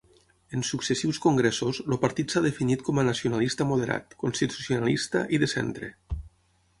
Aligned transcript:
En 0.59 0.63
successius 0.67 1.19
congressos, 1.25 1.81
el 1.95 1.99
Partit 2.05 2.33
s'ha 2.35 2.41
definit 2.45 2.83
com 2.87 3.01
a 3.01 3.05
nacionalista 3.09 3.67
moderat, 3.73 4.15
constitucionalista 4.25 5.23
i 5.37 5.41
de 5.45 5.51
centre. 5.53 5.91